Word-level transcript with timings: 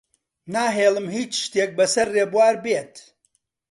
ناهێڵم 0.53 1.07
هیچ 1.15 1.31
شتێک 1.45 1.71
بەسەر 1.77 2.07
ڕێبوار 2.15 2.55
بێت. 2.63 2.93